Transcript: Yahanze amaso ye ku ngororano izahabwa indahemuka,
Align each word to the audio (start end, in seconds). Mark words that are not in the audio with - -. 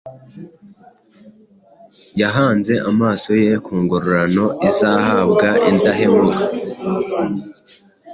Yahanze 2.21 2.73
amaso 2.91 3.29
ye 3.43 3.51
ku 3.65 3.73
ngororano 3.83 4.45
izahabwa 4.69 5.47
indahemuka, 5.69 6.39